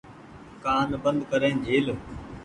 ڪآن 0.63 0.89
بند 1.03 1.19
ڪرين 1.31 1.61
جهيل۔ 1.65 1.87